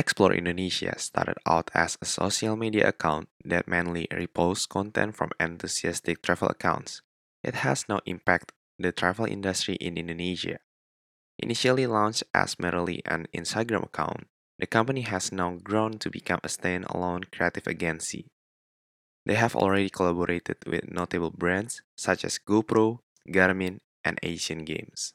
[0.00, 6.22] Explore Indonesia started out as a social media account that mainly reposts content from enthusiastic
[6.22, 7.02] travel accounts.
[7.44, 10.64] It has now impacted the travel industry in Indonesia.
[11.38, 14.24] Initially launched as merely an Instagram account,
[14.58, 18.32] the company has now grown to become a standalone creative agency.
[19.26, 25.12] They have already collaborated with notable brands such as GoPro, Garmin, and Asian Games.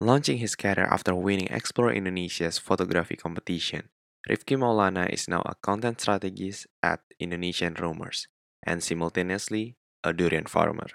[0.00, 3.93] Launching his career after winning Explore Indonesia's photography competition,
[4.28, 8.26] Rifki Maulana is now a content strategist at Indonesian Rumors
[8.62, 10.88] and simultaneously a durian farmer.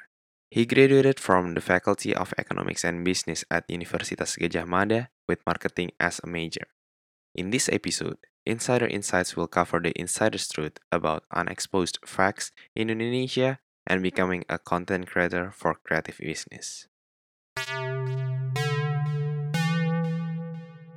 [0.50, 5.92] He graduated from the Faculty of Economics and Business at Universitas Gadjah Mada with marketing
[6.00, 6.68] as a major.
[7.36, 8.18] In this episode,
[8.48, 14.58] Insider Insights will cover the insider's truth about unexposed facts in Indonesia and becoming a
[14.58, 16.88] content creator for creative business.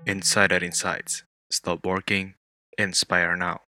[0.07, 1.25] Insider Insights.
[1.53, 2.33] Stop working,
[2.81, 3.61] inspire now.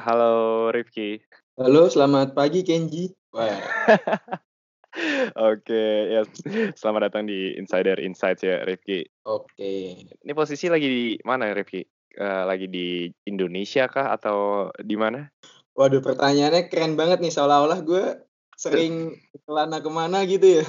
[0.00, 1.20] Halo Rifki.
[1.52, 3.12] Halo, selamat pagi Kenji.
[3.28, 3.60] Wah.
[5.52, 5.84] Oke,
[6.16, 6.24] ya
[6.72, 9.04] selamat datang di Insider Insights ya Rifki.
[9.28, 10.00] Oke.
[10.16, 11.84] Ini posisi lagi di mana Rifki?
[12.16, 15.28] Eh, lagi di Indonesia kah atau di mana?
[15.76, 17.36] Waduh, pertanyaannya keren banget nih.
[17.36, 18.04] Seolah-olah gue
[18.64, 20.66] sering kelana ke mana gitu ya.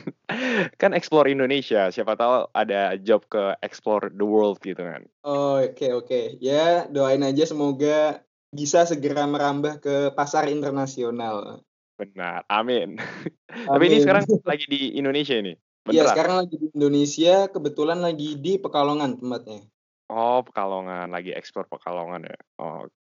[0.80, 5.04] kan explore Indonesia, siapa tahu ada job ke explore the world gitu kan.
[5.28, 6.40] Oh, oke oke.
[6.40, 11.60] Ya, doain aja semoga bisa segera merambah ke pasar internasional.
[12.00, 12.96] Benar, amin.
[13.68, 15.52] Tapi ini sekarang lagi di Indonesia ini.
[15.88, 19.64] Iya, sekarang lagi di Indonesia, kebetulan lagi di Pekalongan tempatnya.
[20.08, 22.38] Oh, Pekalongan, lagi ekspor Pekalongan ya.
[22.56, 22.96] Oh, Oke.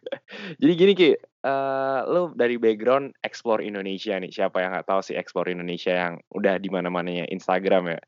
[0.60, 1.10] Jadi gini Ki,
[1.44, 4.32] uh, lu dari background explore Indonesia nih.
[4.32, 8.00] Siapa yang nggak tahu sih explore Indonesia yang udah di mana-mananya Instagram ya.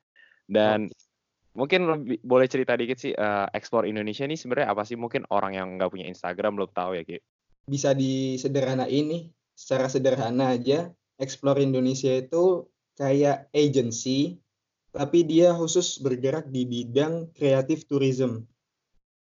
[0.49, 0.97] Dan oh.
[1.53, 4.97] mungkin lebih, boleh cerita dikit sih uh, explore Indonesia ini sebenarnya apa sih?
[4.97, 7.21] Mungkin orang yang nggak punya Instagram belum tahu ya Ki.
[7.69, 10.89] Bisa disederhana ini secara sederhana aja,
[11.21, 12.65] Explore Indonesia itu
[12.97, 14.41] kayak agency,
[14.91, 18.47] tapi dia khusus bergerak di bidang kreatif tourism.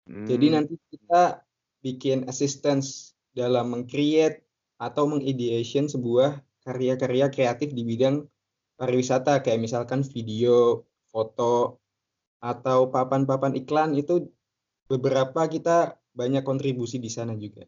[0.09, 0.27] Hmm.
[0.27, 1.45] Jadi nanti kita
[1.85, 4.45] bikin assistance dalam mengcreate
[4.81, 8.27] atau mengideation sebuah karya-karya kreatif di bidang
[8.79, 11.79] pariwisata kayak misalkan video, foto,
[12.43, 14.27] atau papan-papan iklan itu
[14.91, 17.62] beberapa kita banyak kontribusi di sana juga.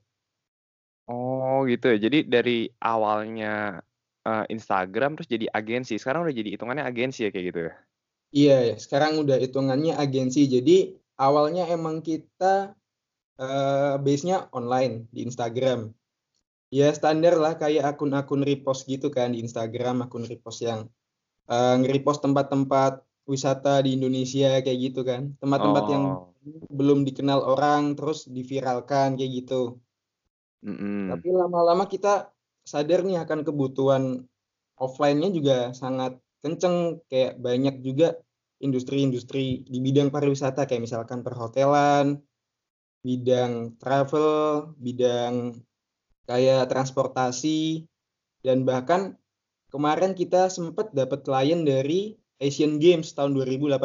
[1.06, 1.98] Oh gitu ya.
[2.00, 3.78] Jadi dari awalnya,
[4.24, 7.74] uh, Instagram terus jadi agensi, sekarang udah jadi hitungannya agensi ya kayak gitu ya?
[8.34, 10.50] Iya, sekarang udah hitungannya agensi.
[10.50, 12.74] Jadi awalnya emang kita,
[13.38, 15.94] uh, base-nya online di Instagram.
[16.74, 20.90] Ya standar lah kayak akun-akun repost gitu kan di Instagram, akun repost yang,
[21.46, 25.38] uh, nge-repost tempat-tempat wisata di Indonesia kayak gitu kan.
[25.38, 26.34] Tempat-tempat yang oh.
[26.74, 29.78] belum dikenal orang terus diviralkan kayak gitu.
[30.66, 31.14] Mm-hmm.
[31.14, 32.33] Tapi lama-lama kita
[32.64, 34.24] sadar nih akan kebutuhan
[34.80, 38.18] offline-nya juga sangat kenceng kayak banyak juga
[38.60, 42.24] industri-industri di bidang pariwisata kayak misalkan perhotelan,
[43.04, 45.60] bidang travel, bidang
[46.24, 47.84] kayak transportasi
[48.40, 49.20] dan bahkan
[49.68, 53.76] kemarin kita sempat dapat klien dari Asian Games tahun 2018.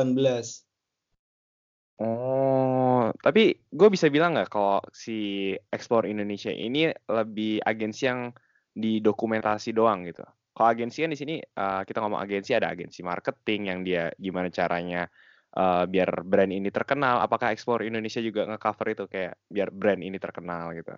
[2.00, 8.32] Oh, tapi gue bisa bilang nggak kalau si Explore Indonesia ini lebih agensi yang
[8.74, 10.24] didokumentasi doang gitu.
[10.54, 14.52] Kalau agensi kan di sini uh, kita ngomong agensi ada agensi marketing yang dia gimana
[14.52, 15.08] caranya
[15.56, 17.24] uh, biar brand ini terkenal.
[17.24, 20.94] Apakah Explore Indonesia juga nge-cover itu kayak biar brand ini terkenal gitu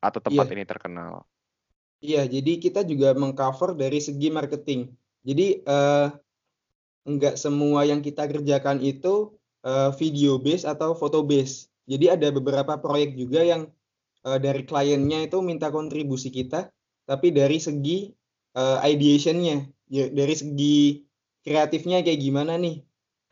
[0.00, 0.54] atau tempat yeah.
[0.56, 1.12] ini terkenal?
[2.04, 4.92] Iya, jadi kita juga mengcover dari segi marketing.
[5.24, 6.12] Jadi uh,
[7.08, 9.32] enggak semua yang kita kerjakan itu
[9.64, 11.72] uh, video base atau foto base.
[11.88, 13.68] Jadi ada beberapa proyek juga yang
[14.24, 16.68] uh, dari kliennya itu minta kontribusi kita,
[17.04, 18.08] tapi dari segi
[18.56, 21.04] uh, ideationnya, ya, dari segi
[21.44, 22.80] kreatifnya kayak gimana nih?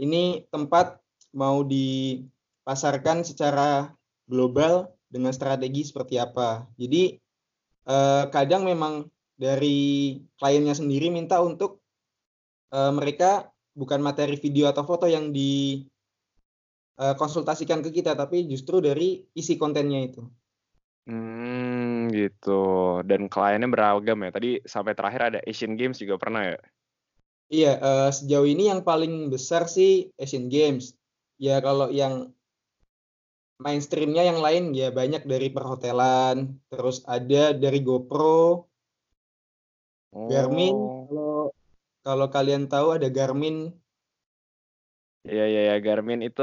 [0.01, 1.01] Ini tempat
[1.33, 3.93] mau dipasarkan secara
[4.29, 6.69] global dengan strategi seperti apa.
[6.77, 7.17] Jadi
[7.89, 11.81] uh, kadang memang dari kliennya sendiri minta untuk
[12.73, 15.81] uh, mereka bukan materi video atau foto yang di
[17.01, 20.23] uh, konsultasikan ke kita, tapi justru dari isi kontennya itu.
[21.07, 22.51] Hmm, gitu.
[23.09, 24.31] Dan kliennya beragam ya.
[24.37, 26.57] Tadi sampai terakhir ada Asian Games juga pernah ya?
[27.55, 29.91] Iya, uh, sejauh ini yang paling besar sih
[30.23, 30.85] Asian Games.
[31.47, 32.15] Ya kalau yang
[33.65, 36.37] mainstreamnya yang lain ya banyak dari perhotelan,
[36.71, 38.37] terus ada dari GoPro,
[40.13, 40.29] oh.
[40.31, 40.77] Garmin.
[41.09, 41.33] Kalau
[42.07, 43.57] kalau kalian tahu ada Garmin
[45.29, 46.43] Iya iya ya, Garmin itu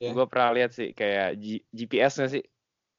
[0.00, 0.12] Ya.
[0.14, 2.42] Gue pernah lihat sih kayak G- GPS nggak sih?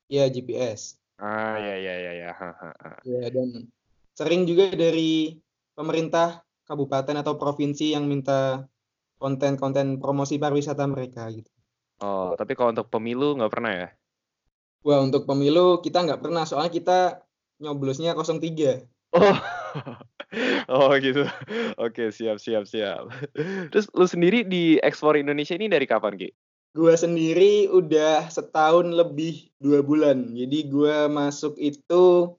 [0.09, 0.97] Ya GPS.
[1.21, 2.29] Ah ya ya ya ya.
[2.33, 2.91] Ha, ha, ha.
[3.05, 3.69] Ya dan
[4.17, 5.37] sering juga dari
[5.77, 8.65] pemerintah kabupaten atau provinsi yang minta
[9.21, 11.49] konten-konten promosi pariwisata mereka gitu.
[12.01, 13.87] Oh tapi kalau untuk pemilu nggak pernah ya?
[14.81, 16.99] Wah untuk pemilu kita nggak pernah soalnya kita
[17.61, 18.89] nyoblosnya 03.
[19.09, 19.37] Oh,
[20.73, 21.25] oh gitu.
[21.81, 23.09] Oke, siap, siap, siap.
[23.73, 26.29] Terus lu sendiri di ekspor Indonesia ini dari kapan, Ki?
[26.79, 30.31] Gua sendiri udah setahun lebih dua bulan.
[30.31, 32.31] Jadi gua masuk itu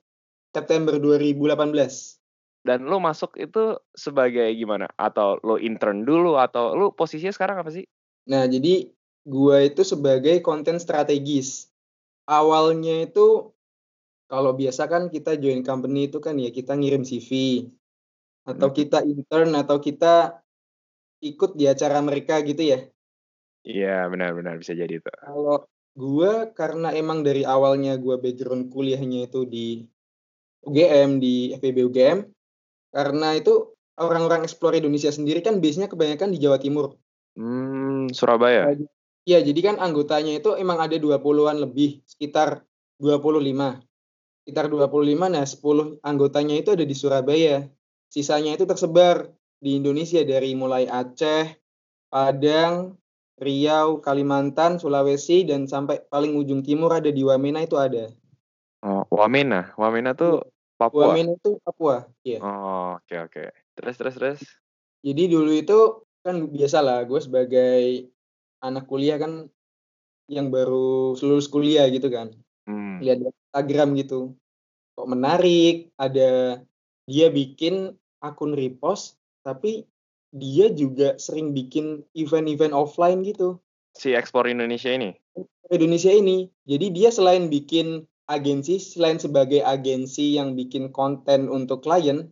[0.49, 2.17] September 2018.
[2.65, 4.89] Dan lu masuk itu sebagai gimana?
[4.97, 7.85] Atau lu intern dulu atau lu posisinya sekarang apa sih?
[8.29, 8.89] Nah jadi
[9.29, 11.69] gua itu sebagai konten strategis.
[12.25, 13.53] Awalnya itu
[14.25, 17.29] kalau biasa kan kita join company itu kan ya kita ngirim CV
[18.47, 18.77] atau Hmm.
[18.77, 20.41] kita intern atau kita
[21.21, 22.89] ikut di acara mereka gitu ya.
[23.61, 25.11] Iya, benar-benar bisa jadi itu.
[25.21, 29.85] Kalau gua karena emang dari awalnya gua background kuliahnya itu di
[30.65, 32.19] UGM di FEB UGM
[32.93, 36.97] karena itu orang-orang explore Indonesia sendiri kan biasanya kebanyakan di Jawa Timur.
[37.37, 38.73] Hmm, Surabaya.
[39.21, 42.65] Iya, jadi kan anggotanya itu emang ada 20-an lebih, sekitar
[42.97, 43.77] 25.
[44.41, 47.69] Sekitar 25, nah 10 anggotanya itu ada di Surabaya.
[48.09, 49.29] Sisanya itu tersebar
[49.61, 51.53] di Indonesia dari mulai Aceh,
[52.09, 52.97] Padang,
[53.41, 58.13] Riau, Kalimantan, Sulawesi, dan sampai paling ujung timur ada di Wamena itu ada.
[58.85, 59.73] Oh, Wamena.
[59.81, 60.45] Wamena tuh
[60.77, 61.11] Papua.
[61.11, 62.05] Wamena itu Papua.
[62.21, 62.37] Iya.
[62.45, 63.49] Oh, oke oke.
[63.73, 64.39] Terus terus terus.
[65.01, 68.13] Jadi dulu itu kan biasalah gue sebagai
[68.61, 69.49] anak kuliah kan
[70.29, 72.29] yang baru lulus kuliah gitu kan.
[72.69, 73.01] Hmm.
[73.01, 74.37] lihat Instagram gitu
[74.93, 76.61] kok menarik ada
[77.09, 79.89] dia bikin akun repost tapi
[80.31, 83.59] dia juga sering bikin event-event offline gitu
[83.91, 85.11] Si ekspor Indonesia ini.
[85.67, 92.31] Indonesia ini jadi dia selain bikin agensi selain sebagai agensi yang bikin konten untuk klien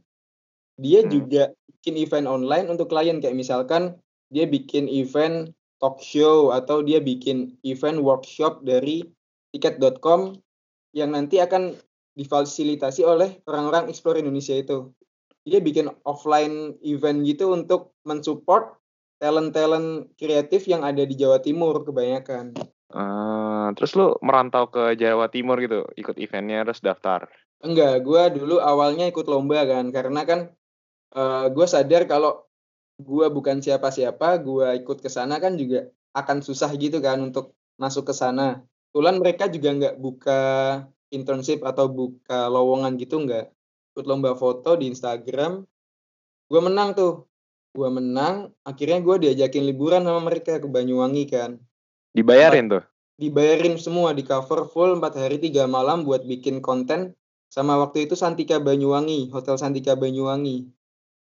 [0.79, 1.11] dia Hmm.
[1.11, 1.43] juga
[1.79, 3.99] bikin event online untuk klien kayak misalkan
[4.31, 9.03] dia bikin event talk show atau dia bikin event workshop dari
[9.51, 10.39] tiket.com
[10.95, 11.75] yang nanti akan
[12.19, 14.91] difasilitasi oleh orang-orang explore Indonesia itu.
[15.49, 18.77] Dia bikin offline event gitu untuk mensupport
[19.17, 22.55] talent-talent kreatif yang ada di Jawa Timur kebanyakan.
[22.93, 27.25] Ah, terus lu merantau ke Jawa Timur gitu, ikut eventnya terus daftar.
[27.59, 30.39] Enggak, gue dulu awalnya ikut lomba kan, karena kan
[31.51, 32.47] gue sadar kalau
[33.01, 38.07] gue bukan siapa-siapa, gue ikut ke sana kan juga akan susah gitu kan untuk masuk
[38.09, 38.63] ke sana.
[38.89, 40.41] Kebetulan mereka juga nggak buka
[41.11, 43.51] internship atau buka lowongan gitu nggak.
[43.93, 45.65] Ikut lomba foto di Instagram,
[46.49, 47.29] gue menang tuh.
[47.69, 51.61] Gue menang, akhirnya gue diajakin liburan sama mereka ke Banyuwangi kan.
[52.17, 52.83] Dibayarin tuh.
[53.21, 57.13] Dibayarin semua, di cover full 4 hari 3 malam buat bikin konten
[57.45, 60.65] sama waktu itu Santika Banyuwangi, Hotel Santika Banyuwangi.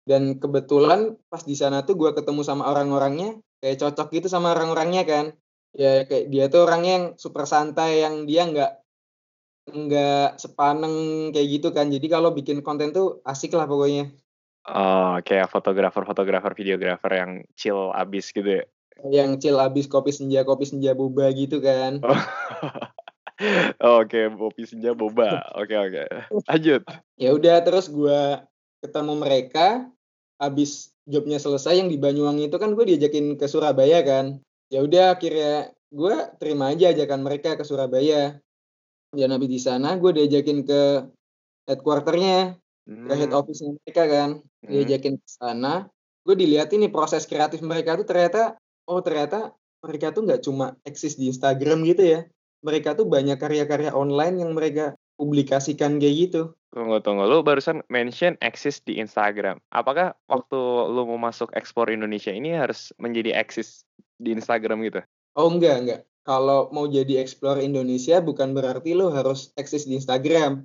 [0.03, 5.07] Dan kebetulan pas di sana tuh gue ketemu sama orang-orangnya, kayak cocok gitu sama orang-orangnya
[5.07, 5.27] kan.
[5.79, 8.82] Ya kayak dia tuh orangnya yang super santai, yang dia nggak
[9.69, 11.91] nggak sepaneng kayak gitu kan.
[11.91, 14.11] Jadi kalau bikin konten tuh asik lah pokoknya.
[14.63, 18.65] Oh, kayak fotografer-fotografer, videografer yang chill abis gitu ya.
[19.03, 21.99] Yang chill abis kopi senja, kopi senja boba gitu kan.
[22.07, 22.15] Oh.
[23.99, 25.43] Oke, kopi senja boba.
[25.59, 26.05] Oke, oke.
[26.47, 26.87] Lanjut.
[27.19, 28.39] Ya udah terus gue
[28.79, 29.91] ketemu mereka,
[30.39, 34.39] habis jobnya selesai yang di Banyuwangi itu kan gue diajakin ke Surabaya kan.
[34.71, 38.39] Ya udah akhirnya gue terima aja ajakan mereka ke Surabaya.
[39.13, 41.05] Dan habis di sana gue diajakin ke
[41.69, 42.57] headquarternya,
[42.89, 44.31] ke head Hmm, office mereka kan.
[44.65, 44.73] hmm.
[44.73, 45.87] Diajakin ke sana,
[46.25, 48.57] gue dilihatin nih proses kreatif mereka tuh ternyata,
[48.89, 49.53] oh ternyata
[49.85, 52.21] mereka tuh nggak cuma eksis di Instagram gitu ya.
[52.63, 56.43] Mereka tuh banyak karya-karya online yang mereka publikasikan kayak gitu.
[56.73, 57.29] Tunggu, tunggu.
[57.29, 59.61] Lu barusan mention eksis di Instagram.
[59.69, 60.57] Apakah waktu
[60.89, 63.85] lu mau masuk ekspor Indonesia ini harus menjadi eksis
[64.17, 65.05] di Instagram gitu?
[65.37, 66.01] Oh enggak, enggak.
[66.23, 70.63] Kalau mau jadi explore Indonesia bukan berarti lo harus eksis di Instagram.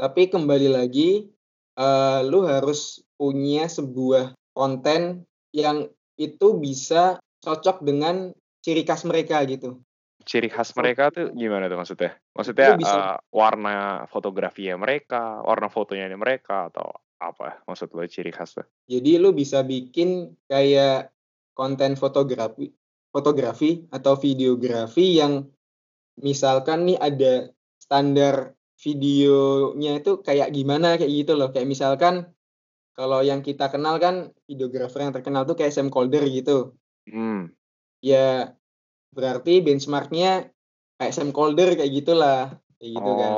[0.00, 1.28] Tapi kembali lagi,
[1.76, 8.32] eh, lo harus punya sebuah konten yang itu bisa cocok dengan
[8.64, 9.78] ciri khas mereka gitu.
[10.24, 12.16] Ciri khas mereka tuh gimana tuh maksudnya?
[12.32, 18.54] Maksudnya bisa, eh, warna fotografinya mereka, warna fotonya mereka, atau apa maksud lo ciri khas
[18.54, 18.66] tuh?
[18.86, 21.10] jadi lo bisa bikin kayak
[21.58, 22.70] konten fotografi,
[23.10, 25.46] fotografi atau videografi yang
[26.20, 31.50] misalkan nih ada standar videonya itu kayak gimana kayak gitu loh.
[31.50, 32.30] Kayak misalkan
[32.94, 36.78] kalau yang kita kenal kan videografer yang terkenal tuh kayak Sam Calder gitu.
[37.08, 37.54] Hmm.
[38.02, 38.54] Ya
[39.12, 40.52] berarti benchmarknya
[41.00, 43.32] kayak Sam Calder kayak gitulah kayak gitu kan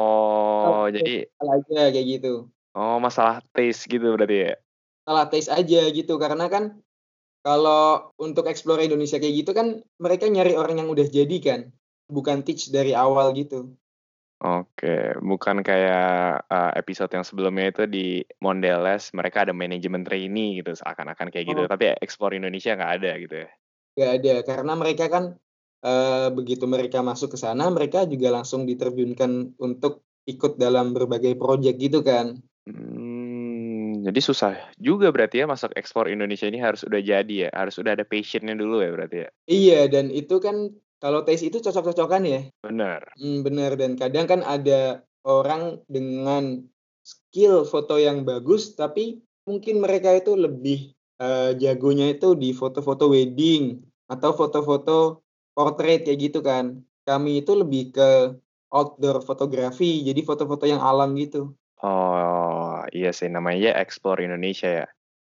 [0.60, 2.32] Oh, jadi aja kayak gitu
[2.76, 4.54] oh masalah taste gitu berarti ya?
[5.04, 6.78] salah taste aja gitu karena kan
[7.40, 11.60] kalau untuk explore Indonesia kayak gitu kan mereka nyari orang yang udah jadi kan
[12.10, 13.74] bukan teach dari awal gitu
[14.40, 20.72] Oke, bukan kayak uh, episode yang sebelumnya itu di Mondelez mereka ada manajemen trainee gitu
[20.72, 21.68] seakan-akan kayak gitu, Oh.
[21.68, 23.48] tapi Explore Indonesia nggak ada gitu ya?
[24.00, 25.36] Gak ada karena mereka kan
[25.84, 31.76] eh, begitu mereka masuk ke sana mereka juga langsung diterjunkan untuk ikut dalam berbagai proyek
[31.76, 33.09] gitu kan Hmm,
[34.06, 37.96] jadi susah juga berarti ya masuk ekspor Indonesia ini harus udah jadi ya, harus udah
[37.98, 39.28] ada passionnya dulu ya berarti ya?
[39.50, 43.00] iya dan itu kan kalau tes itu cocok-cocokan ya Bener.
[43.16, 46.64] Hmm, bener dan kadang kan ada orang dengan
[47.04, 53.80] skill foto yang bagus tapi mungkin mereka itu lebih eh, jagonya itu di foto-foto wedding
[54.10, 55.24] atau foto-foto
[55.56, 58.36] portrait kayak gitu kan kami itu lebih ke
[58.70, 62.59] outdoor fotografi jadi foto-foto yang alam gitu Oh,
[62.90, 64.86] iya sih namanya Explore Indonesia ya.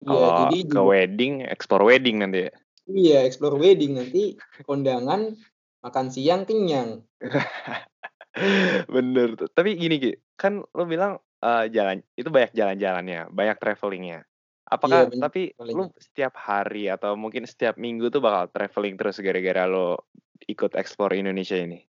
[0.03, 2.53] Iya, Kalau jadi ke wedding, Explore Wedding nanti ya.
[2.85, 5.33] Iya, explore wedding nanti kondangan
[5.81, 7.01] makan siang kenyang.
[8.95, 9.49] Bener tuh.
[9.49, 14.21] Tapi gini Ki, kan lo bilang eh, jalan itu banyak jalan-jalannya, banyak travelingnya.
[14.65, 15.97] Apakah Iya, tapi lu travelingnya.
[15.97, 20.05] setiap hari atau mungkin setiap minggu tuh bakal traveling terus gara-gara lo
[20.45, 21.81] ikut explore Indonesia ini?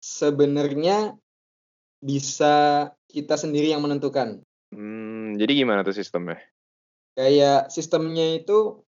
[0.00, 1.12] Sebenarnya
[2.00, 4.40] bisa kita sendiri yang menentukan.
[4.70, 6.38] Hmm, jadi gimana tuh sistemnya?
[7.18, 8.86] Kayak sistemnya itu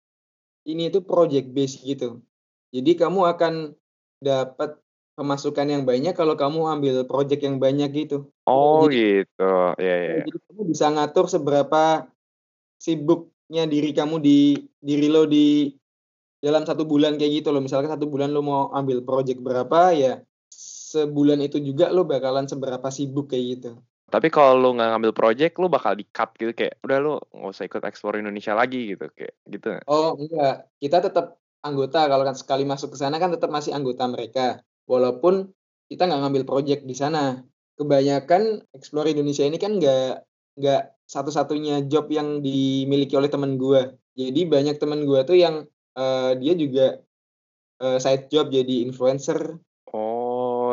[0.69, 2.21] ini itu project based gitu.
[2.69, 3.73] Jadi kamu akan
[4.21, 4.77] dapat
[5.17, 8.29] pemasukan yang banyak kalau kamu ambil project yang banyak gitu.
[8.45, 10.13] Oh Jadi- gitu, ya ya.
[10.21, 12.07] Jadi kamu bisa ngatur seberapa
[12.77, 15.73] sibuknya diri kamu di diri lo di
[16.41, 17.61] dalam satu bulan kayak gitu loh.
[17.61, 20.21] Misalkan satu bulan lo mau ambil project berapa ya
[20.53, 23.71] sebulan itu juga lo bakalan seberapa sibuk kayak gitu.
[24.11, 27.51] Tapi kalau lu nggak ngambil project, lu bakal di cut gitu kayak udah lu nggak
[27.55, 29.79] usah ikut explore Indonesia lagi gitu kayak gitu.
[29.87, 34.03] Oh enggak, kita tetap anggota kalau kan sekali masuk ke sana kan tetap masih anggota
[34.11, 34.59] mereka.
[34.83, 35.47] Walaupun
[35.87, 37.39] kita nggak ngambil project di sana.
[37.79, 40.27] Kebanyakan Explore Indonesia ini kan nggak
[40.59, 43.95] nggak satu-satunya job yang dimiliki oleh teman gua.
[44.13, 45.65] Jadi banyak teman gua tuh yang
[45.95, 46.99] eh, dia juga
[47.79, 49.55] eh, side job jadi influencer.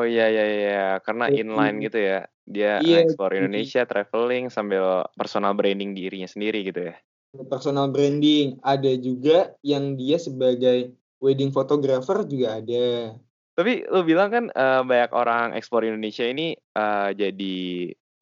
[0.08, 2.24] Oh iya iya iya karena Jadi- inline gitu ya.
[2.48, 6.96] Dia Iya, explore jadi- Indonesia, traveling sambil personal branding dirinya sendiri gitu ya.
[7.52, 8.56] personal branding.
[8.64, 13.20] Ada juga yang dia sebagai wedding photographer juga ada.
[13.52, 17.56] Tapi lu bilang kan eh, banyak orang explore Indonesia ini eh, jadi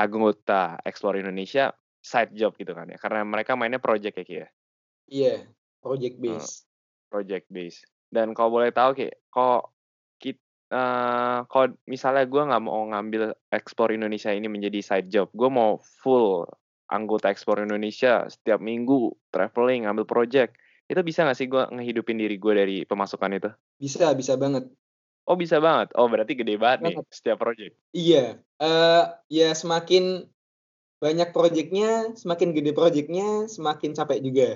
[0.03, 1.71] anggota explore Indonesia
[2.03, 2.99] side job gitu kan ya.
[2.99, 4.49] Karena mereka mainnya project ya Ki ya.
[5.07, 5.35] Iya,
[5.79, 6.67] project base.
[7.07, 7.87] project base.
[8.11, 9.71] Dan kalau boleh tahu kayak kok
[10.67, 15.79] kita kalau misalnya gue nggak mau ngambil ekspor Indonesia ini menjadi side job, gue mau
[16.03, 16.43] full
[16.91, 20.59] anggota ekspor Indonesia setiap minggu traveling ngambil project.
[20.87, 23.51] Itu bisa nggak sih gue ngehidupin diri gue dari pemasukan itu?
[23.79, 24.67] Bisa, bisa banget.
[25.27, 25.91] Oh bisa banget.
[25.99, 27.75] Oh berarti gede banget nih setiap project.
[27.91, 30.27] Iya, eh ya semakin
[31.03, 34.49] banyak proyeknya, semakin gede proyeknya, semakin capek juga.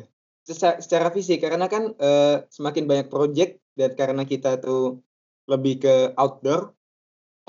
[0.47, 5.03] Secara, secara fisik karena kan eh, semakin banyak proyek dan karena kita tuh
[5.51, 6.71] lebih ke outdoor,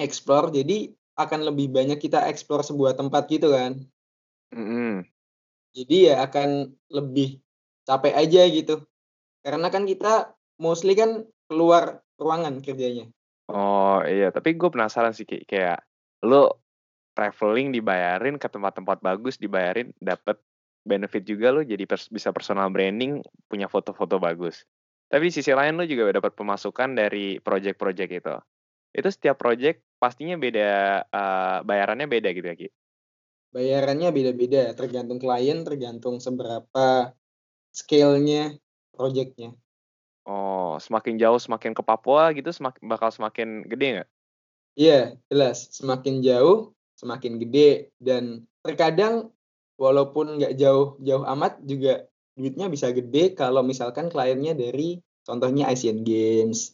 [0.01, 0.89] explore, jadi
[1.21, 3.77] akan lebih banyak kita explore sebuah tempat gitu kan.
[4.51, 5.05] Mm-mm.
[5.77, 7.39] Jadi ya akan lebih
[7.85, 8.81] capek aja gitu.
[9.45, 13.07] Karena kan kita mostly kan keluar ruangan kerjanya.
[13.51, 15.43] Oh iya, tapi gue penasaran sih Ki.
[15.43, 15.83] kayak
[16.23, 16.61] lo
[17.11, 20.39] traveling dibayarin ke tempat-tempat bagus dibayarin dapat
[20.87, 23.19] benefit juga lo jadi pers- bisa personal branding
[23.51, 24.63] punya foto-foto bagus.
[25.11, 28.35] Tapi di sisi lain lo juga dapat pemasukan dari project-project itu.
[28.95, 32.67] Itu setiap project pastinya beda eh, bayarannya beda gitu ya Ki.
[33.51, 37.11] Bayarannya beda-beda, tergantung klien, tergantung seberapa
[37.75, 38.55] scale-nya
[38.95, 39.51] projectnya.
[40.23, 44.09] Oh, semakin jauh semakin ke Papua gitu semak- bakal semakin gede nggak?
[44.79, 45.67] Iya, jelas.
[45.75, 47.91] Semakin jauh, semakin gede.
[47.99, 49.35] Dan terkadang
[49.75, 56.73] walaupun nggak jauh-jauh amat juga duitnya bisa gede kalau misalkan kliennya dari contohnya Asian Games,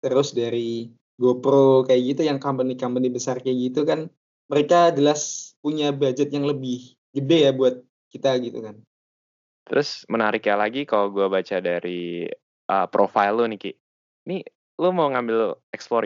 [0.00, 4.10] terus dari GoPro kayak gitu yang company-company besar kayak gitu kan
[4.50, 7.80] mereka jelas punya budget yang lebih gede ya buat
[8.12, 8.76] kita gitu kan.
[9.64, 12.28] Terus menariknya lagi kalau gue baca dari
[12.68, 13.72] uh, profile lo nih Ki.
[14.28, 14.44] Nih
[14.74, 15.54] lo mau ngambil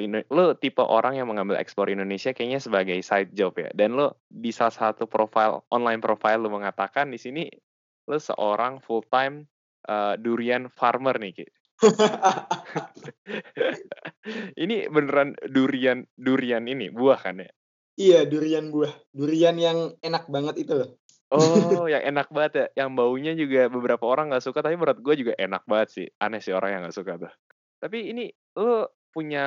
[0.04, 3.72] Indo lo tipe orang yang mengambil ekspor Indonesia kayaknya sebagai side job ya.
[3.74, 7.50] Dan lo di salah satu profile online profile lo mengatakan di sini
[8.08, 9.44] lo seorang full time
[10.24, 11.46] durian farmer nih Ki.
[14.62, 17.50] Ini beneran durian durian ini, buah kan ya?
[17.98, 18.94] Iya, durian buah.
[19.10, 20.90] Durian yang enak banget itu loh.
[21.30, 21.40] Oh,
[21.92, 25.32] yang enak banget ya, yang baunya juga beberapa orang nggak suka, tapi menurut gue juga
[25.38, 26.06] enak banget sih.
[26.22, 27.32] Aneh sih orang yang nggak suka tuh.
[27.78, 29.46] Tapi ini lu punya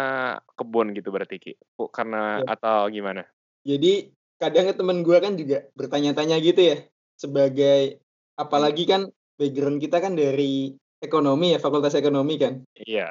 [0.55, 1.53] kebun gitu berarti Ki?
[1.91, 2.55] Karena Iya.
[2.59, 3.23] atau gimana?
[3.63, 6.77] Jadi kadang temen gue kan juga bertanya-tanya gitu ya,
[7.19, 8.01] sebagai.
[8.41, 9.07] Apalagi kan
[9.37, 12.61] background kita kan dari ekonomi ya, fakultas ekonomi kan.
[12.77, 13.09] Iya.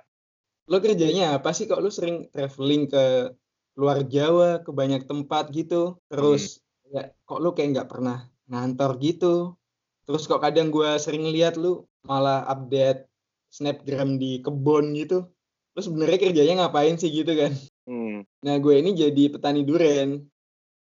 [0.70, 3.34] Lo kerjanya apa sih kok lu sering traveling ke
[3.74, 5.98] luar Jawa, ke banyak tempat gitu.
[5.98, 6.00] Hmm.
[6.10, 9.58] Terus ya kok lu kayak nggak pernah ngantor gitu.
[10.06, 13.06] Terus kok kadang gue sering lihat lu malah update
[13.50, 15.26] snapgram di kebun gitu.
[15.74, 17.52] Lu sebenarnya kerjanya ngapain sih gitu kan?
[17.86, 18.22] Hmm.
[18.46, 20.30] Nah gue ini jadi petani duren.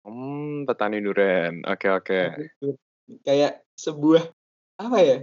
[0.06, 1.62] Mmm, petani duren.
[1.66, 2.20] Oke oke.
[3.22, 4.26] Kayak sebuah
[4.82, 5.18] apa ya?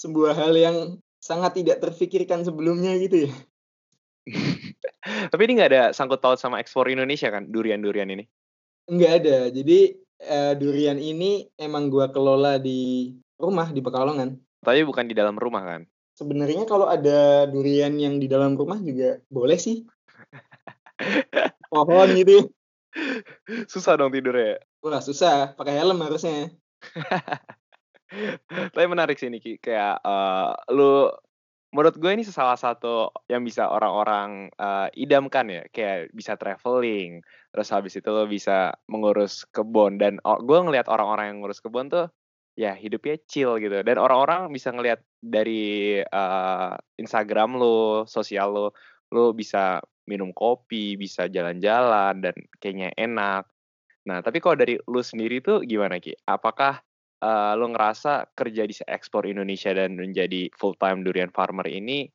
[0.00, 0.76] Sebuah hal yang
[1.20, 3.32] sangat tidak terfikirkan sebelumnya gitu ya.
[5.32, 8.24] Tapi ini nggak ada sangkut paut sama ekspor Indonesia kan, durian-durian ini?
[8.88, 9.38] Nggak ada.
[9.52, 14.40] Jadi eh, durian ini emang gua kelola di rumah di Pekalongan.
[14.62, 15.82] Tapi bukan di dalam rumah kan?
[16.14, 19.82] Sebenarnya kalau ada durian yang di dalam rumah juga boleh sih.
[21.72, 22.52] Pohon gitu.
[23.66, 24.58] Susah dong tidurnya ya?
[24.84, 26.52] Wah susah, pakai helm harusnya.
[28.74, 31.08] Tapi menarik sih ini Ki, kayak, eee, lu
[31.74, 37.20] menurut gue ini salah satu yang bisa orang-orang, eee, idamkan ya, kayak bisa traveling,
[37.54, 41.88] terus habis itu lo bisa mengurus kebun dan o gue ngelihat orang-orang yang ngurus kebun
[41.92, 42.08] tuh,
[42.58, 48.66] ya hidupnya chill gitu dan orang-orang bisa ngelihat dari, eee, Instagram lu, sosial lu,
[49.14, 53.46] lu bisa minum kopi, bisa jalan-jalan dan kayaknya enak.
[54.08, 56.14] Nah, tapi kalau dari lu sendiri tuh gimana Ki?
[56.26, 56.80] Apakah,
[57.22, 62.10] eee, lu ngerasa kerja di ekspor Indonesia dan menjadi full time durian farmer ini,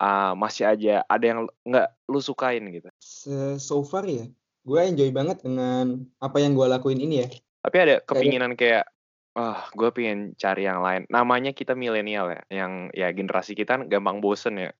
[0.00, 2.90] eee, masih aja ada yang nggak lu sukain gitu?
[3.00, 4.28] Se so far ya,
[4.68, 7.28] gue enjoy banget dengan apa yang gue lakuin ini ya.
[7.64, 8.88] Tapi ada kepinginan kayak,
[9.36, 14.20] "Wah, gue pengen cari yang lain." Namanya kita milenial ya, yang ya generasi kita gampang
[14.24, 14.70] bosen ya.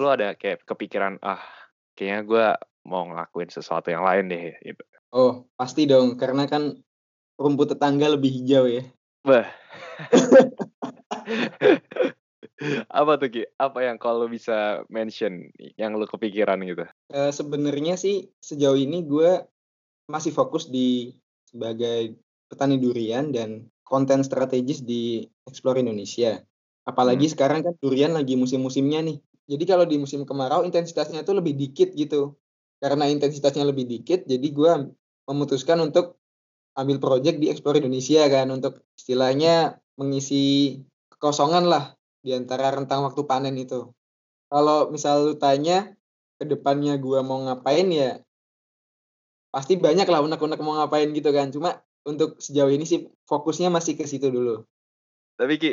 [0.00, 1.42] Lu ada kayak kepikiran, "Ah,
[1.96, 2.46] kayaknya gue
[2.90, 4.84] mau ngelakuin sesuatu yang lain deh," gitu?
[5.14, 6.62] Oh, pasti dong, karena kan
[7.36, 8.82] rumput tetangga lebih hijau ya.
[9.24, 9.48] Wah.
[12.88, 13.42] Apa tuh Ki?
[13.60, 16.84] Apa yang kalau bisa mention yang lu kepikiran gitu?
[17.12, 19.44] Eee, sebenarnya sih sejauh ini gue
[20.10, 21.14] masih fokus di
[21.46, 22.16] sebagai
[22.50, 26.42] petani durian dan konten strategis di Explore Indonesia.
[26.86, 27.34] Apalagi Hmm.
[27.34, 29.18] sekarang kan durian lagi musim-musimnya nih.
[29.46, 32.34] Jadi kalau di musim kemarau intensitasnya itu lebih dikit gitu.
[32.82, 34.72] Karena intensitasnya lebih dikit, jadi gue
[35.26, 36.20] memutuskan untuk
[36.76, 40.76] ambil project di Explore Indonesia kan, untuk istilahnya mengisi
[41.08, 43.90] kekosongan lah di antara rentang waktu panen itu.
[44.52, 45.96] Kalau misal lu tanya
[46.36, 48.20] ke depannya gue mau ngapain ya
[49.48, 51.48] pasti banyak lah unek-unek mau ngapain gitu kan.
[51.48, 54.62] Cuma untuk sejauh ini sih fokusnya masih ke situ dulu.
[55.40, 55.72] Tapi Ki,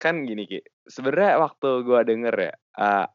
[0.00, 3.06] kan gini Ki, sebenarnya waktu gua denger ya, eee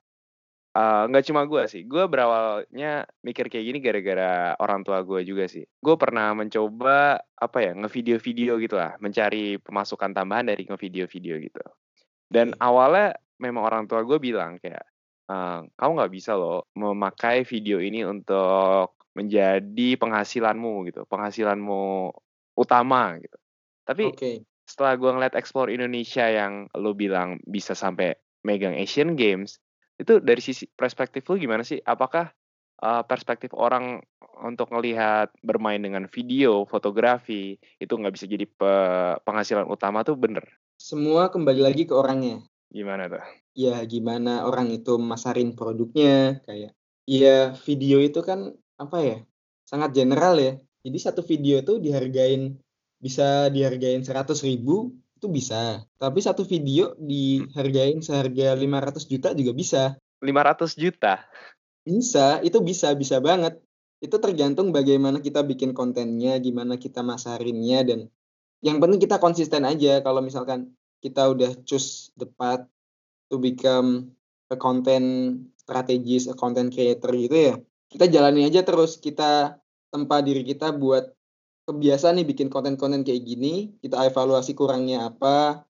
[0.75, 5.45] eee, nggak cuma gua sih, gua berawalnya mikir kayak gini gara-gara orang tua gua juga
[5.51, 5.63] sih.
[5.83, 11.61] Gue pernah mencoba, apa ya, ngevideo-video gitulah, mencari pemasukan tambahan dari ngevideo-video gitu.
[12.31, 12.61] Dan Oke.
[12.61, 14.83] awalnya memang orang tua gue bilang kayak,
[15.31, 22.11] eee, "Kamu nggak bisa loh memakai video ini untuk menjadi penghasilanmu gitu, penghasilanmu
[22.59, 23.37] utama," gitu.
[23.87, 24.45] Tapi Oke.
[24.69, 28.15] setelah gue ngeliat Explore Indonesia yang lu bilang bisa sampai
[28.47, 29.59] megang Asian Games,
[30.01, 31.77] itu dari sisi perspektif lu gimana sih?
[31.85, 32.33] Apakah,
[32.81, 34.01] eee, perspektif orang
[34.41, 38.73] untuk ngelihat bermain dengan video, fotografi, itu nggak bisa jadi pe
[39.21, 40.45] penghasilan utama tuh bener?
[40.81, 42.41] Semua kembali lagi ke orangnya.
[42.73, 43.21] Gimana tuh?
[43.53, 46.71] Ya gimana orang itu masarin produknya, kayak
[47.03, 49.17] ya video itu kan, apa ya,
[49.67, 50.55] sangat general ya.
[50.81, 52.57] Jadi satu video tuh dihargain
[52.97, 54.89] bisa dihargain Rp100.000
[55.21, 55.85] itu bisa.
[56.01, 59.83] Tapi satu video dihargain seharga Rp500.000.000 juga bisa.
[60.17, 60.97] Rp500.000.000?
[61.85, 63.61] Bisa, itu bisa bisa banget.
[64.01, 67.99] Itu tergantung bagaimana kita bikin kontennya, gimana kita masarinnya, dan
[68.65, 70.01] yang penting kita konsisten aja.
[70.01, 70.73] Kalau misalkan
[71.05, 72.65] kita udah choose the path
[73.29, 74.17] to become
[74.49, 77.53] a content strategist, a content creator gitu ya,
[77.93, 78.97] kita jalani aja terus.
[78.97, 79.53] Kita
[79.93, 81.13] tempa diri kita buat
[81.71, 85.63] kebiasaan nih bikin konten-konten kayak gini, kita evaluasi kurangnya apa,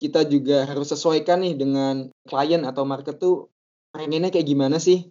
[0.00, 3.52] kita juga harus sesuaikan nih dengan klien atau market tuh
[3.92, 5.10] pengennya kayak gimana sih.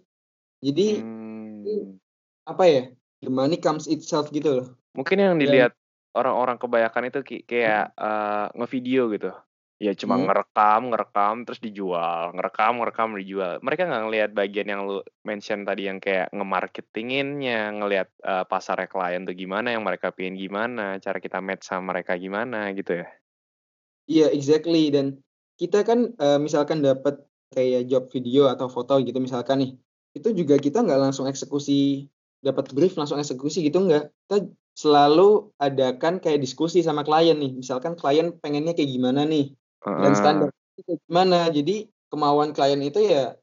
[0.64, 2.00] Jadi Mmm.
[2.48, 2.82] apa ya,
[3.22, 4.68] the money comes itself gitu loh.
[4.96, 5.76] Mungkin yang dilihat
[6.16, 9.30] orang-orang kebanyakan itu kayak, eee, ngevideo gitu.
[9.80, 10.28] Ya cuma Hmm.
[10.28, 13.64] ngerekam, ngerekam terus dijual, ngerekam, ngerekam, dijual.
[13.64, 19.24] Mereka nggak ngelihat bagian yang lu mention tadi yang kayak nge-marketinginnya, ngelihat, eee, pasarnya klien
[19.24, 23.08] tuh gimana, yang mereka pengen gimana, cara kita match sama mereka gimana gitu ya?
[24.08, 25.20] Iya, exactly dan
[25.60, 27.20] kita kan, eee, misalkan dapat
[27.52, 29.70] kayak job video atau foto gitu misalkan nih,
[30.16, 32.08] itu juga kita nggak langsung eksekusi,
[32.40, 34.14] dapat brief langsung eksekusi gitu enggak.
[34.26, 39.52] Kita selalu adakan kayak diskusi sama klien nih, misalkan klien pengennya kayak gimana nih,
[39.84, 41.48] dan standar itu gimana.
[41.48, 43.36] Jadi kemauan klien itu ya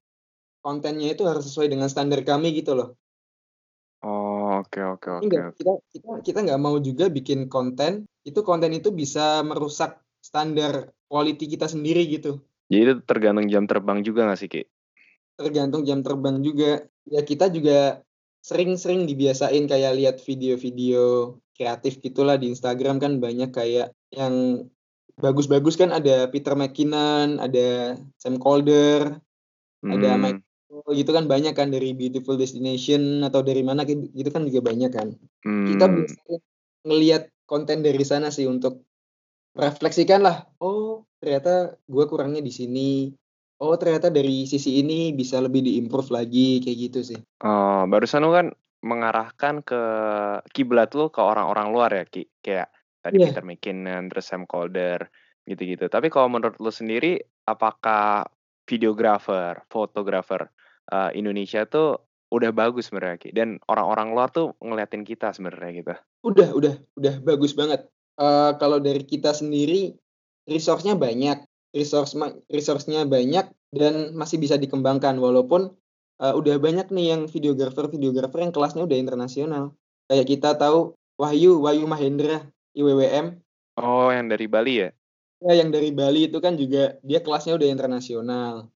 [0.61, 2.89] kontennya itu harus sesuai dengan standar kami gitu loh.
[4.05, 5.73] Oh, oke oke oke kita
[6.21, 12.05] kita nggak mau juga bikin konten, itu konten itu bisa merusak standar quality kita sendiri
[12.05, 12.37] gitu.
[12.67, 14.63] Jadi itu tergantung jam terbang juga nggak sih, Ki?
[15.39, 16.83] Tergantung jam terbang juga.
[17.07, 18.03] Ya kita juga
[18.43, 24.67] sering-sering dibiasain kayak lihat video-video kreatif gitulah di Instagram kan banyak kayak yang
[25.17, 29.17] bagus-bagus kan ada Peter McKinnon, ada Sam Colder,
[29.87, 30.41] ada Mike
[30.93, 35.15] gitu kan banyak kan dari Beautiful Destination atau dari mana gitu kan juga banyak kan.
[35.43, 35.95] Kita Mmm.
[35.95, 36.37] biasanya
[36.87, 38.83] ngelihat konten dari sana sih untuk
[39.55, 43.09] merefleksikan lah, "Oh ternyata gua kurangnya di sini.
[43.57, 47.19] Oh ternyata dari sisi ini bisa lebih di-improve lagi," kayak gitu sih.
[47.41, 48.47] Oh, barusan lu kan
[48.85, 49.81] mengarahkan ke
[50.53, 52.29] kiblat lu ke orang-orang luar ya, Ki?
[52.45, 52.69] Kayak
[53.07, 53.23] tadi Iya.
[53.23, 54.99] Peter McKinnon, terus Sam Colder,
[55.47, 55.87] gitu-gitu.
[55.87, 58.27] Tapi kalau menurut lu sendiri, apakah
[58.67, 60.51] videographer, fotografer,
[60.91, 62.03] eee, Indonesia tuh
[62.35, 63.29] udah bagus sebenarnya, Ki?
[63.31, 65.95] Dan orang-orang luar tuh ngeliatin kita sebenarnya gitu?
[66.25, 67.85] Udah udah udah bagus banget.
[68.17, 69.93] Eee, kalau dari kita sendiri,
[70.49, 71.45] resource-nya banyak,
[71.77, 72.17] resource
[72.49, 75.77] resource-nya banyak dan masih bisa dikembangkan walaupun,
[76.17, 79.77] eee, udah banyak nih yang videographer-videographer yang kelasnya udah internasional.
[80.09, 83.41] Kayak kita tahu Wahyu Wahyu Mahendra, IWWM.
[83.77, 84.89] Oh, yang dari Bali ya?
[85.41, 88.73] Ya, yang dari Bali itu kan juga dia kelasnya udah internasional.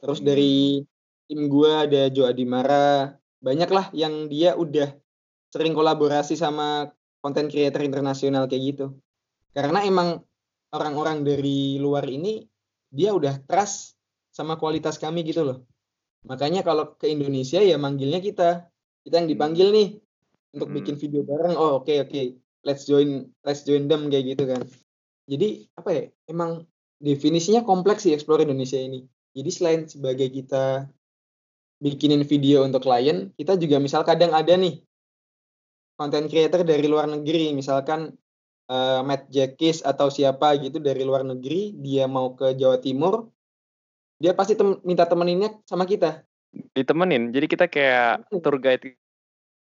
[0.00, 0.26] Terus Mmm.
[0.26, 0.82] dari
[1.28, 4.92] tim gua ada Joe Adimara, banyaklah yang dia udah
[5.52, 6.92] sering kolaborasi sama
[7.24, 8.86] content creator internasional kayak gitu.
[9.56, 10.24] Karena emang
[10.72, 12.44] orang-orang dari luar ini,
[12.92, 13.96] dia udah trust
[14.32, 15.58] sama kualitas kami gitu loh.
[16.28, 18.68] Makanya kalau ke Indonesia ya manggilnya kita.
[19.04, 19.76] Kita yang dipanggil Mmm.
[19.76, 19.88] nih
[20.56, 21.00] untuk bikin Mhm.
[21.00, 22.20] video bareng, "Oh oke oke,
[22.66, 24.62] let's join let's join them," kayak gitu kan.
[25.30, 26.66] Jadi apa ya, emang
[27.02, 29.06] definisinya kompleks sih Explore Indonesia ini.
[29.32, 30.86] Jadi selain sebagai kita
[31.82, 34.82] bikinin video untuk klien, kita juga misal kadang ada nih
[35.98, 38.14] content creator dari luar negeri, misalkan,
[38.66, 43.30] eee, Matt Jackis atau siapa gitu dari luar negeri, dia mau ke Jawa Timur,
[44.18, 46.26] dia pasti tem minta temeninnya sama kita.
[46.74, 47.30] Ditemenin?
[47.32, 48.94] Jadi kita kayak tour guide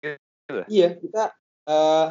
[0.01, 0.61] gitu?
[0.69, 1.23] Iya, kita,
[1.69, 2.05] eee,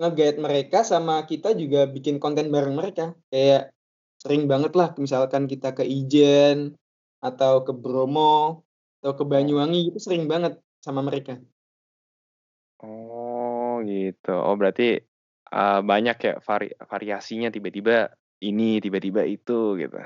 [0.00, 3.14] nge-guide mereka sama kita juga bikin konten bareng mereka.
[3.32, 3.74] Kayak
[4.22, 6.74] sering banget lah misalkan kita ke Ijen,
[7.24, 8.64] atau ke Bromo,
[9.00, 9.24] atau ke.
[9.28, 11.38] Banyuwangi itu sering banget sama mereka.
[12.82, 14.28] Oh, gitu.
[14.34, 14.82] Oh berarti,
[15.54, 18.10] eee, banyak ya vari variasinya tiba-tiba
[18.42, 19.96] ini, tiba-tiba itu gitu?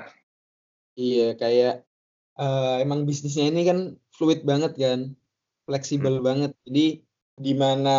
[0.97, 1.73] Iya, kayak,
[2.41, 3.79] eee, emang bisnisnya ini kan
[4.17, 5.01] fluid banget kan,
[5.69, 6.29] fleksibel Mmm.
[6.29, 6.53] banget.
[6.67, 6.81] Jadi
[7.45, 7.91] di mana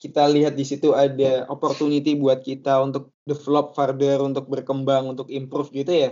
[0.00, 5.68] kita lihat di situ ada opportunity buat kita untuk develop further, untuk berkembang, untuk improve
[5.76, 6.10] gitu ya,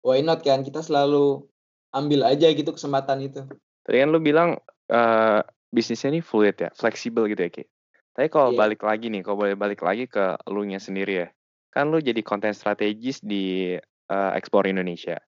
[0.00, 1.44] why not kan, kita selalu
[1.92, 3.44] ambil aja gitu kesempatan itu.
[3.84, 4.56] Tadi kan lu bilang,
[4.88, 7.64] eee, bisnisnya ini fluid ya, fleksibel gitu ya, Ki?
[8.16, 8.58] Tapi kalau Iya.
[8.64, 11.28] balik lagi nih, kalau boleh balik lagi ke elunya sendiri ya,
[11.76, 13.76] kan lu jadi content strategist di,
[14.08, 15.20] eee, Explore Indonesia.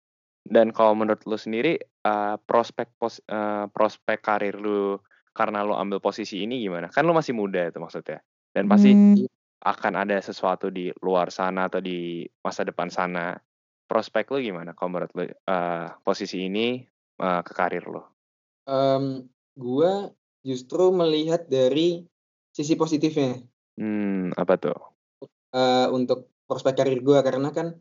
[0.49, 4.97] Dan kalau menurut lu sendiri, eee, prospek pos eee, prospek karir lu
[5.39, 6.91] karena lu ambil posisi ini gimana?
[6.91, 8.19] Kan lu masih muda itu maksudnya,
[8.57, 9.29] dan pasti Iya.
[9.63, 13.39] akan ada sesuatu di luar sana atau di masa depan sana.
[13.91, 16.83] Prospek lu gimana kalau menurut lu, eee, posisi ini,
[17.23, 18.03] eee, ke karir lu?
[18.67, 20.13] Mmm, gua
[20.45, 22.05] justru melihat dari
[22.53, 23.49] sisi positifnya.
[23.79, 24.79] Mmm, apa tuh?
[25.55, 27.81] Eee, untuk prospek karir gua karena kan,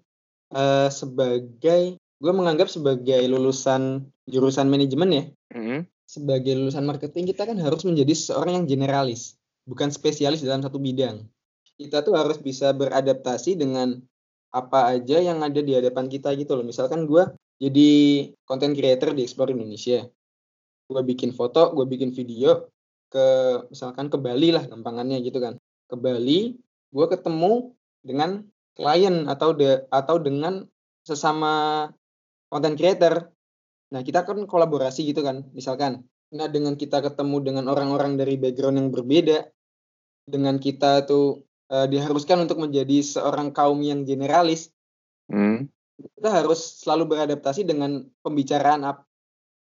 [0.56, 1.82] eee, sebagai
[2.22, 5.88] gua menganggap sebagai lulusan jurusan manajemen ya, Mhm.
[6.08, 9.36] Sebagai lulusan marketing kita kan harus menjadi seseorang yang generalis,
[9.68, 11.28] bukan spesialis dalam satu bidang.
[11.78, 14.00] Kita tuh harus bisa beradaptasi dengan
[14.50, 16.66] apa aja yang ada di hadapan kita gitu loh.
[16.66, 20.08] Misalkan gua jadi content creator di Explore Indonesia.
[20.88, 22.72] Gua bikin foto, gua bikin video
[23.12, 23.28] ke
[23.70, 25.60] misalkan ke Bali lah gampangannya gitu kan.
[25.86, 26.56] Ke Bali,
[26.90, 30.64] gua ketemu dengan klien atau de atau dengan
[31.04, 31.88] sesama
[32.48, 33.28] content creator.
[33.94, 36.04] Nah, kita kan kolaborasi gitu kan, misalkan.
[36.36, 39.48] Nah, dengan kita ketemu dengan orang-orang dari background yang berbeda,
[40.28, 44.72] dengan kita tuh, eee, diharuskan untuk menjadi seorang kaum yang generalis.
[45.32, 45.68] Mmm.
[45.98, 49.10] kita harus selalu beradaptasi dengan pembicaraan ap,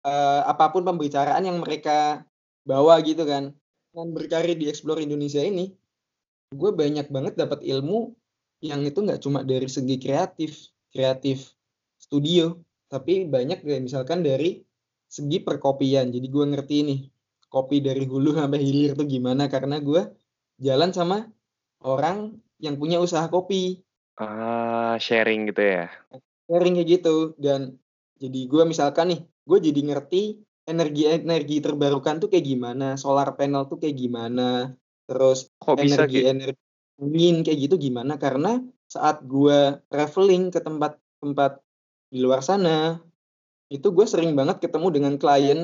[0.06, 2.22] uh, apa pun pembicaraan yang mereka
[2.70, 3.50] bawa gitu kan.
[3.90, 5.74] Dan berkarir di Explore Indonesia ini,
[6.54, 8.14] gue banyak banget dapat ilmu
[8.62, 11.50] yang itu nggak cuma dari segi kreatif, kreatif
[11.98, 14.66] studio, tapi banyak kayak misalkan dari
[15.06, 16.10] segi perkopian.
[16.10, 17.00] Jadi gue ngerti nih
[17.50, 20.10] kopi dari hulu sampai hilir tuh gimana karena gue
[20.62, 21.30] jalan sama
[21.86, 23.80] orang yang punya usaha kopi.
[24.20, 25.86] Ah, sharing gitu ya?
[26.50, 27.80] Sharing kayak gitu dan
[28.20, 33.80] jadi gue misalkan nih, gue jadi ngerti energi-energi terbarukan tuh kayak gimana, solar panel tuh
[33.80, 34.76] kayak gimana,
[35.08, 36.30] terus Kok bisa energi gitu?
[36.30, 36.64] energi
[37.00, 38.60] angin kayak gitu gimana karena
[38.92, 41.64] saat gue traveling ke tempat-tempat
[42.10, 42.98] di luar sana
[43.70, 45.60] itu gue sering banget ketemu dengan klien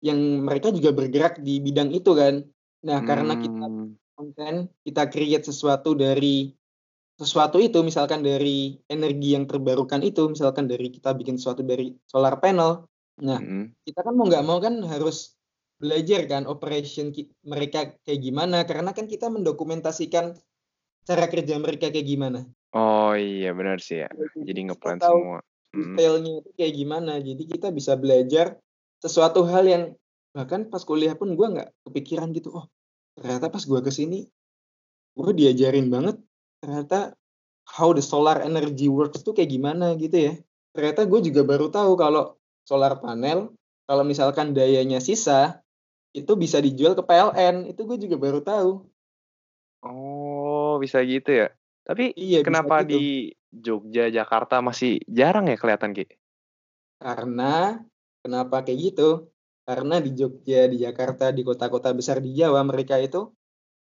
[0.00, 2.46] yang mereka juga bergerak di bidang itu kan.
[2.86, 3.98] Nah, karena kita Hmm.
[4.16, 4.54] konten,
[4.86, 6.54] kita create sesuatu dari
[7.20, 12.40] sesuatu itu misalkan dari energi yang terbarukan itu, misalkan dari kita bikin sesuatu dari solar
[12.40, 12.88] panel.
[13.20, 13.76] Nah, Mhm.
[13.84, 15.36] kita kan mau nggak mau kan harus
[15.80, 17.12] belajar kan operation
[17.44, 20.36] mereka kayak gimana karena kan kita mendokumentasikan
[21.08, 22.44] cara kerja mereka kayak gimana.
[22.76, 24.08] Oh iya benar sih ya.
[24.36, 25.40] Jadi ngeplan semua.
[25.70, 27.12] Detailnya itu kayak gimana.
[27.22, 28.58] Jadi kita bisa belajar
[29.00, 29.84] sesuatu hal yang
[30.30, 32.54] bahkan pas kuliah pun gue nggak kepikiran gitu.
[32.54, 32.66] Oh
[33.18, 34.24] ternyata pas gue ke sini
[35.18, 36.16] gue diajarin banget
[36.62, 37.12] ternyata
[37.66, 40.32] how the solar energy works tuh kayak gimana gitu ya.
[40.70, 43.50] Ternyata gue juga baru tahu kalau solar panel
[43.90, 45.60] kalau misalkan dayanya sisa
[46.14, 47.70] itu bisa dijual ke PLN.
[47.70, 48.86] Itu gue juga baru tahu.
[49.82, 51.48] Oh, bisa gitu ya?
[51.82, 52.94] Tapi Iya kenapa gitu.
[52.94, 53.04] di
[53.50, 56.06] Jogja, Jakarta masih jarang ya kelihatan, Ki?
[57.02, 57.82] Karena
[58.22, 59.30] kenapa kayak gitu?
[59.66, 63.30] Karena di Jogja, di Jakarta, di kota-kota besar di Jawa mereka itu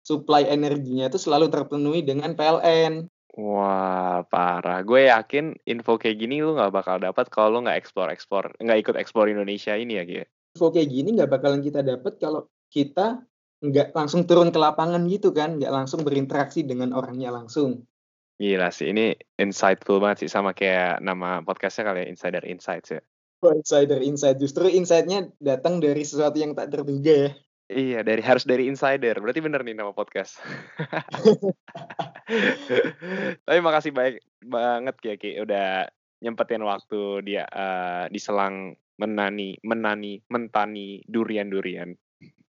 [0.04, 3.08] supply energinya itu selalu terpenuhi dengan PLN.
[3.40, 4.84] Wah, parah.
[4.84, 8.96] Gue yakin info kayak gini lu nggak bakal dapat kalau lu nggak explore-explore, nggak ikut
[8.98, 10.26] explore Indonesia ini ya, Ki?
[10.58, 13.24] Info kayak gini nggak bakalan kita dapat kalau kita
[13.64, 17.86] nggak langsung turun ke lapangan gitu kan, nggak langsung berinteraksi dengan orangnya langsung.
[18.40, 23.04] Gila sih, ini insightful banget sih sama kayak nama podcastnya kali ya, Insider Insights ya.
[23.40, 27.32] Oh, insider insight justru insightnya datang dari sesuatu yang tak terduga ya.
[27.72, 29.16] Iya, dari harus dari insider.
[29.16, 30.44] Berarti bener nih nama podcast.
[33.48, 35.88] Tapi makasih baik banget ya Ki udah
[36.20, 41.96] nyempetin waktu dia eh, di selang menani menani mentani durian-durian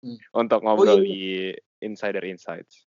[0.03, 0.19] Hmm.
[0.35, 1.07] untuk Oh ngobrol iya.
[1.07, 1.23] di
[1.87, 2.91] Insider Insights.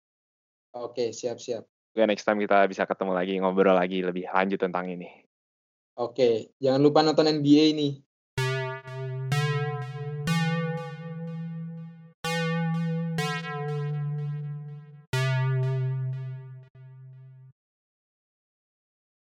[0.71, 1.67] Oke, siap-siap.
[1.93, 5.13] Oke, next time kita bisa ketemu lagi ngobrol lagi lebih lanjut tentang ini.
[5.93, 8.01] Oke, jangan lupa nonton NBA nih.